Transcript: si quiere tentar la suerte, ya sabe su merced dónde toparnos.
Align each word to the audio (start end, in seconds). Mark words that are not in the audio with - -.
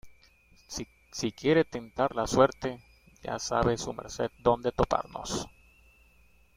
si 1.13 1.31
quiere 1.31 1.63
tentar 1.63 2.15
la 2.15 2.25
suerte, 2.25 2.79
ya 3.21 3.37
sabe 3.37 3.77
su 3.77 3.93
merced 3.93 4.31
dónde 4.39 4.71
toparnos. 4.71 5.47